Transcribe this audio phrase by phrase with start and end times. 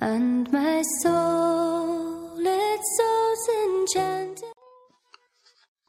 [0.00, 4.52] and my soul it so enchanted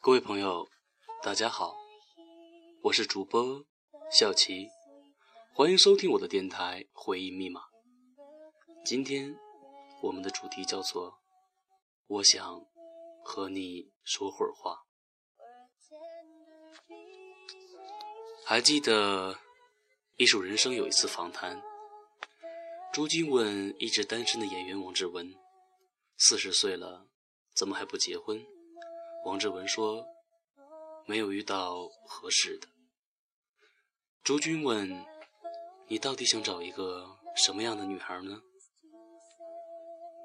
[0.01, 0.65] 各位朋友，
[1.21, 1.75] 大家好，
[2.83, 3.65] 我是主播
[4.09, 4.69] 小齐，
[5.53, 7.59] 欢迎收听我的电台《回忆密码》。
[8.85, 9.35] 今天
[10.01, 11.19] 我们的主题叫做
[12.07, 12.61] “我想
[13.25, 14.85] 和你说会儿话”。
[18.45, 19.33] 还记得
[20.15, 21.61] 《艺术人生》有一次访谈，
[22.97, 25.31] 朱军问一直单身的演员王志文
[26.17, 27.05] ：“四十岁了，
[27.55, 28.43] 怎么还不结婚？”
[29.23, 30.03] 王志文说
[31.05, 32.67] ：“没有遇到合适的。”
[34.25, 35.05] 朱军问
[35.87, 38.41] ：“你到底想找一个什么样的女孩呢？”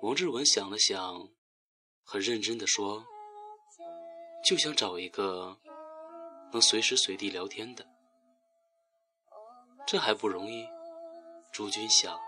[0.00, 1.28] 王志文想了想，
[2.02, 3.04] 很认真地说
[4.42, 5.58] ：“就想找一个
[6.50, 7.86] 能随时随地聊天的。”
[9.86, 10.66] 这还不容易，
[11.52, 12.18] 朱军想。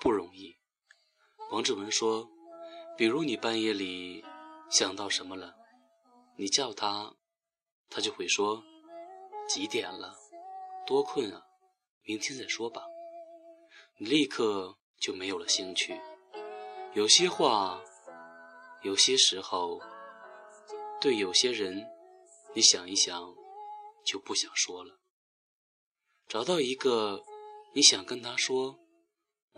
[0.00, 0.56] 不容易。
[1.50, 2.28] 王志文说
[2.96, 4.24] ：“比如你半夜里
[4.70, 5.54] 想到什么了，
[6.36, 7.14] 你叫他，
[7.90, 8.64] 他就会说
[9.46, 10.16] 几点了，
[10.86, 11.42] 多困啊，
[12.02, 12.82] 明天再说吧。
[13.98, 16.00] 你立刻就没有了兴趣。
[16.94, 17.80] 有些话，
[18.82, 19.80] 有些时候，
[21.00, 21.86] 对有些人，
[22.54, 23.34] 你想一想，
[24.04, 24.98] 就不想说了。”
[26.26, 27.22] 找到一个
[27.74, 28.79] 你想跟他说、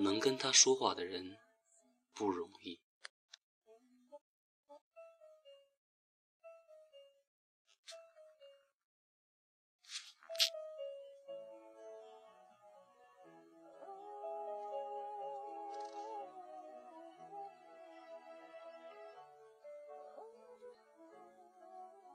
[0.03, 1.39] 能跟他说话的人
[2.13, 2.81] 不容易。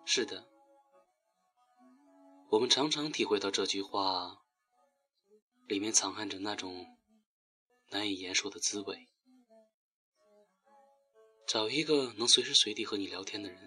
[0.06, 0.48] 是的，
[2.50, 4.42] 我们常常体会到这句话。
[5.68, 6.97] 里面藏含着那种
[7.92, 9.08] 难以言说的滋味。
[11.48, 13.58] 找一个能随时随地和你聊天的人，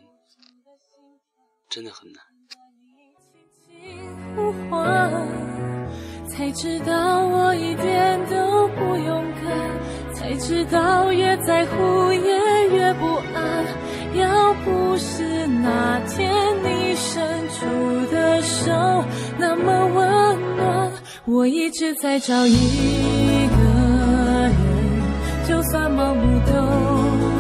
[1.69, 2.22] 真的很难。
[6.28, 13.64] 才知道我一点都不勇敢，才知道越在乎也越不安。
[14.14, 16.31] 要不是那天
[16.62, 17.64] 你伸出
[18.10, 18.70] 的手
[19.38, 20.92] 那么温暖。
[21.26, 23.59] 我一直在找一个，
[25.70, 26.53] 算盲目都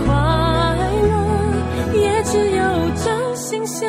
[0.06, 0.14] 快
[1.02, 1.12] 乐，
[1.98, 2.62] 也只有
[3.04, 3.88] 真心相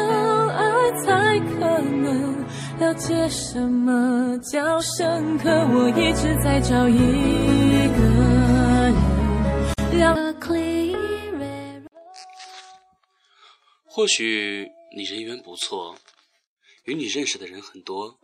[0.49, 2.43] 爱才可能
[2.79, 5.47] 了解什么叫深刻。
[5.47, 8.01] 我一直在找一个
[9.95, 10.33] 人，
[13.85, 15.95] 或许你人缘不错，
[16.85, 18.17] 与你认识的人很多。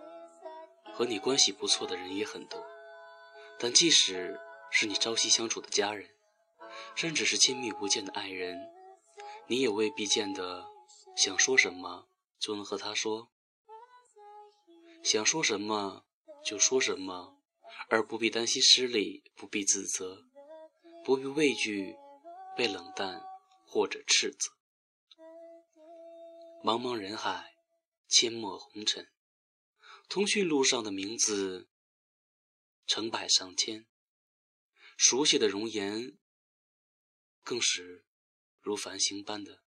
[0.95, 2.59] 和你关系不错的人也很多，
[3.59, 4.39] 但即使
[4.71, 6.15] 是你朝夕相处的家人，
[6.95, 8.69] 甚至是亲密无间的爱人，
[9.47, 10.67] 你也未必见得
[11.15, 12.07] 想说什么
[12.39, 13.31] 就能和他说，
[15.03, 16.05] 想说什么
[16.43, 17.41] 就说什么，
[17.89, 20.25] 而不必担心失礼，不必自责，
[21.03, 21.95] 不必畏惧
[22.55, 23.23] 被冷淡
[23.65, 24.51] 或者斥责。
[26.63, 27.55] 茫茫人海，
[28.09, 29.07] 阡陌红尘。
[30.09, 31.69] 通讯录上的名字
[32.85, 33.85] 成百上千，
[34.97, 36.17] 熟悉的容颜
[37.43, 38.05] 更是
[38.59, 39.63] 如繁星般的。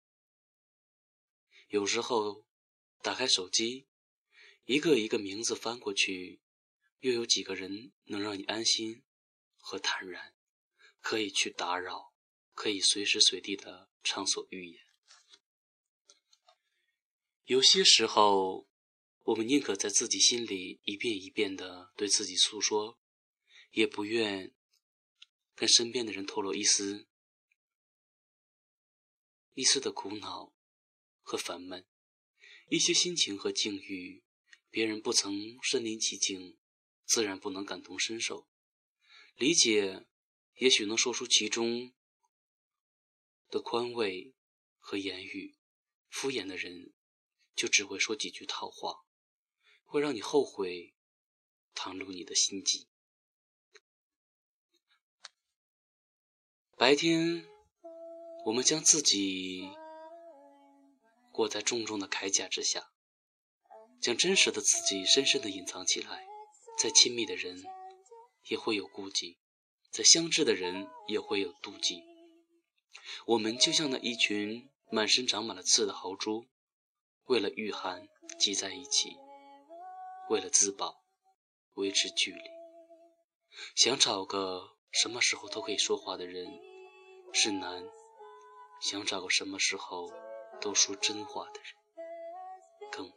[1.69, 2.45] 有时候
[3.01, 3.87] 打开手机，
[4.65, 6.43] 一个一个名字翻过去，
[6.99, 9.03] 又有几个人能让你安心
[9.57, 10.35] 和坦然，
[11.01, 12.13] 可以去打扰，
[12.53, 14.85] 可以随时随地的畅所欲言。
[17.45, 18.69] 有些时候。
[19.25, 22.99] 我们宁可在自己心里一遍一遍的对自己诉说，
[23.71, 24.53] 也不愿
[25.61, 27.07] 跟身边的人透露一丝
[29.53, 30.55] 一丝的苦恼
[31.21, 31.87] 和烦闷。
[32.71, 34.25] 一些心情和境遇，
[34.71, 36.59] 别人不曾身临其境，
[37.05, 38.49] 自然不能感同身受。
[39.37, 40.07] 理解，
[40.55, 41.93] 也许能说出其中
[43.51, 44.35] 的宽慰
[44.79, 45.59] 和言语。
[46.09, 46.95] 敷衍的人，
[47.55, 49.05] 就只会说几句套话。
[49.85, 50.95] 会让你后悔
[51.75, 52.89] 袒露你的心迹。
[56.81, 57.45] 白天，
[58.47, 59.69] 我们将自己
[61.31, 62.91] 裹在重重的铠甲之下，
[64.01, 66.27] 将真实的自己深深的隐藏起来。
[66.79, 67.63] 再亲密的人
[68.49, 69.37] 也会有顾忌，
[69.91, 72.03] 再相知的人也会有妒忌。
[73.27, 76.47] 我们就像那一群满身长满了刺的豪猪，
[77.27, 79.19] 为了御寒挤在一起。
[80.31, 81.03] 为了自保，
[81.75, 82.41] 维持距离，
[83.77, 86.47] 想找个什么时候都可以说话的人
[87.33, 87.83] 是难，
[88.81, 90.11] 想找个什么时候
[90.61, 91.73] 都说真话的人
[92.91, 93.15] 更难。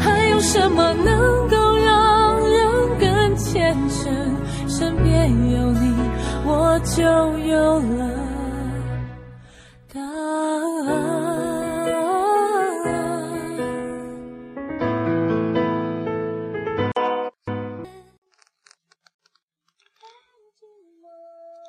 [0.00, 4.68] 还有什么能够让人更虔诚？
[4.68, 5.94] 身边有你，
[6.46, 8.23] 我就有了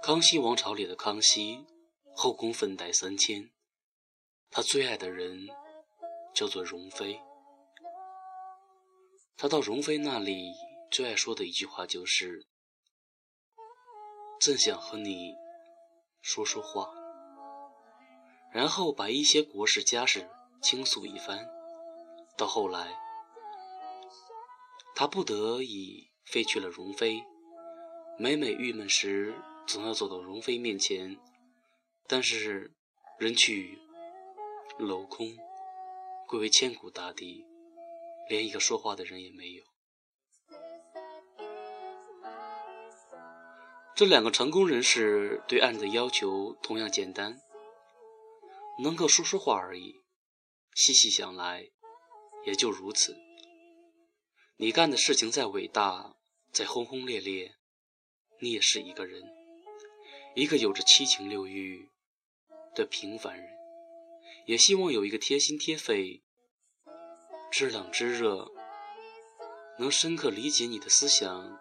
[0.06, 1.66] 康熙王朝里的康熙，
[2.16, 3.50] 后宫粉黛三千，
[4.52, 5.48] 他最爱的人
[6.32, 7.20] 叫做容妃。
[9.36, 10.52] 他到容妃那里
[10.92, 12.46] 最爱说的一句话就是
[14.40, 15.34] ：“正想和你
[16.22, 16.88] 说说话。”
[18.54, 20.30] 然后把一些国事家事
[20.62, 21.50] 倾诉一番。
[22.38, 22.96] 到后来，
[24.94, 27.24] 他不得已废去了容妃，
[28.20, 29.34] 每每郁闷时。
[29.68, 31.18] 总要走到容妃面前，
[32.08, 32.74] 但是
[33.18, 33.80] 人去
[34.78, 35.36] 楼空，
[36.28, 37.44] 归为千古大敌，
[38.30, 39.64] 连一个说话的人也没有。
[43.96, 47.40] 这两个成功人士对爱人的要求同样简单，
[48.84, 50.02] 能够说说话而已。
[50.74, 51.70] 细细想来，
[52.46, 53.18] 也就如此。
[54.58, 56.18] 你干的事情再伟大，
[56.52, 57.56] 再轰轰烈烈，
[58.42, 59.24] 你也是一个人。
[60.36, 61.90] 一个有着七情六欲
[62.76, 63.58] 的平凡人，
[64.46, 66.24] 也希望有一个贴心贴肺、
[67.50, 68.52] 知冷知热、
[69.80, 71.58] 能深刻理解你的思想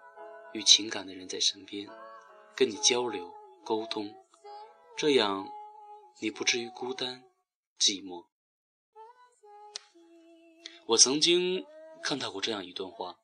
[0.53, 1.89] 与情感的人在身边，
[2.57, 3.33] 跟你交流
[3.65, 4.13] 沟通，
[4.97, 5.49] 这样
[6.21, 7.23] 你不至于孤单
[7.79, 8.27] 寂寞。
[10.87, 11.65] 我曾经
[12.03, 13.21] 看到过这样一段话：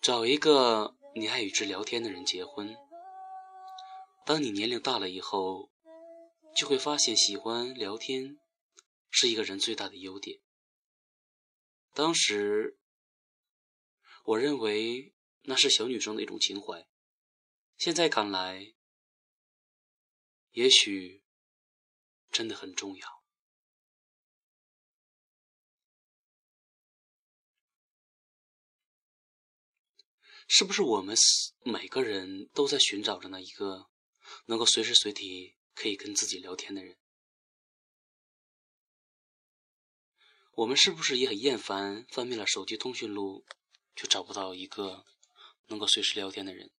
[0.00, 2.76] 找一个你爱与之聊天的人结婚。
[4.26, 5.70] 当你年龄大了以后，
[6.56, 8.38] 就会发现喜欢聊天
[9.10, 10.40] 是一个人最大的优点。
[11.92, 12.78] 当时
[14.24, 16.88] 我认为那是小女生的一种情怀，
[17.76, 18.74] 现在看来，
[20.52, 21.22] 也许
[22.30, 23.22] 真的很重要。
[30.48, 31.14] 是不是我们
[31.62, 33.90] 每个人都在寻找着那一个？
[34.46, 36.96] 能够随时随地可以跟自己聊天的人，
[40.52, 43.44] 我们是不是也很厌烦翻遍了手机通讯录，
[43.96, 45.04] 却找不到一个
[45.66, 46.70] 能够随时聊天的人？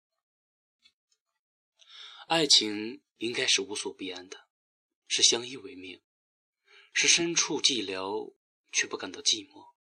[2.27, 4.49] 爱情应该是无所不安的，
[5.09, 6.01] 是相依为命，
[6.93, 8.35] 是身处寂寥
[8.73, 9.75] 却不感到寂寞，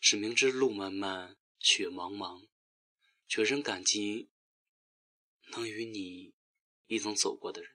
[0.00, 2.48] 是明知路漫漫雪茫茫，
[3.28, 4.30] 却仍感激
[5.50, 6.35] 能与你。
[6.88, 7.70] 一同走过的人，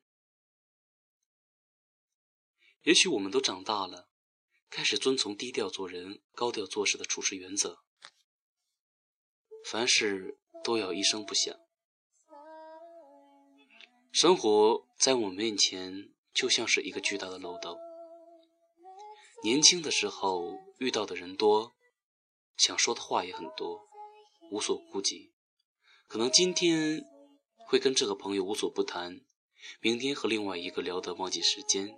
[2.84, 4.10] 也许我们都长大了，
[4.70, 7.84] 开始遵从低调做人、高调做事的处事原则，
[9.66, 11.54] 凡事都要一声不响。
[14.14, 17.78] 生活在我们面前就像是一个巨大的漏斗。
[19.44, 21.74] 年轻的时候遇到的人多，
[22.56, 23.88] 想说的话也很多，
[24.52, 25.34] 无所顾忌。
[26.08, 27.11] 可能今天。
[27.72, 29.22] 会跟这个朋友无所不谈，
[29.80, 31.96] 明天和另外一个聊得忘记时间。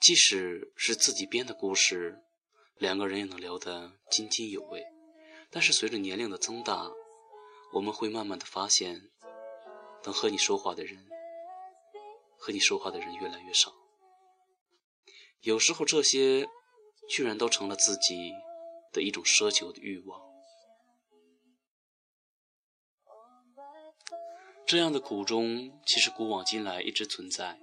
[0.00, 2.22] 即使是自己编的故事，
[2.78, 4.86] 两个人也能聊得津津有味。
[5.50, 6.92] 但是随着年龄的增大，
[7.72, 9.10] 我们会慢慢的发现，
[10.04, 11.08] 能和你说话的人，
[12.38, 13.74] 和你说话的人越来越少。
[15.40, 16.48] 有时候这些，
[17.08, 18.30] 居然都成了自己
[18.92, 20.33] 的一种奢求的欲望。
[24.66, 27.60] 这样的苦衷，其实古往今来一直存在。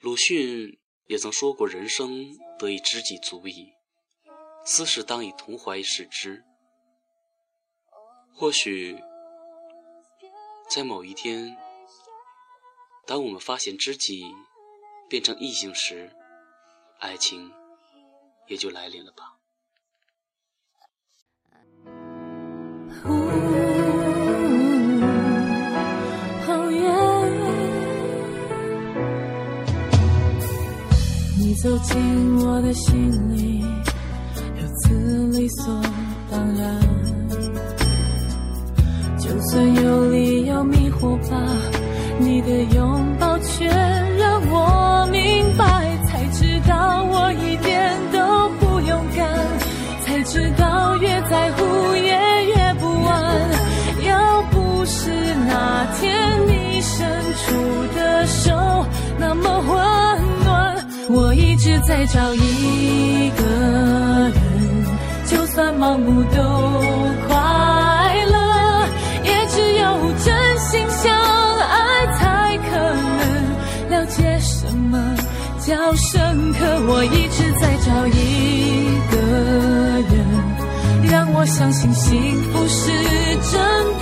[0.00, 3.72] 鲁迅也曾说过：“人生得以知己足矣，
[4.64, 6.44] 斯时当以同怀视之。”
[8.34, 8.98] 或许，
[10.68, 11.56] 在某一天，
[13.06, 14.24] 当我们发现知己
[15.08, 16.10] 变成异性时，
[16.98, 17.52] 爱情
[18.48, 19.38] 也就来临了吧。
[31.52, 33.62] 你走进我的心里
[34.56, 35.82] 如此理所
[36.30, 36.80] 当然。
[39.18, 41.36] 就算有理由迷惑吧
[42.18, 49.28] 你的拥抱却让我明白才知道我一点都不勇敢
[50.06, 51.61] 才知道越在乎
[61.62, 64.34] 一直在找一个人，
[65.26, 66.42] 就算盲目都
[67.28, 67.36] 快
[68.26, 68.84] 乐，
[69.22, 71.16] 也只有真心相
[71.60, 73.22] 爱才可能
[73.90, 75.14] 了解什么
[75.60, 76.66] 叫深刻。
[76.88, 79.16] 我一直在找一个
[80.10, 80.12] 人，
[81.12, 82.90] 让我相信幸福是
[83.52, 83.54] 真
[84.00, 84.01] 的，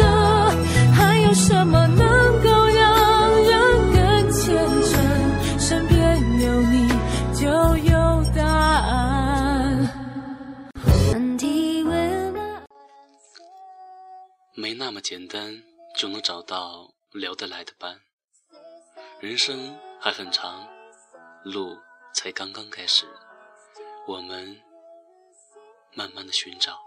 [14.70, 15.64] 没那么简单
[15.96, 18.00] 就能找到聊得来的伴，
[19.18, 20.64] 人生还很长，
[21.42, 21.76] 路
[22.14, 23.04] 才刚刚开始，
[24.06, 24.62] 我们
[25.92, 26.78] 慢慢的寻找。